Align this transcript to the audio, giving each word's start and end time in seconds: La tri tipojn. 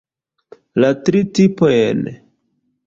La 0.83 0.91
tri 1.09 1.21
tipojn. 1.41 2.05